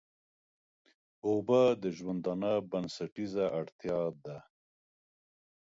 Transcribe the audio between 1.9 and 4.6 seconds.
ژوندانه بنسټيزه اړتيا ده.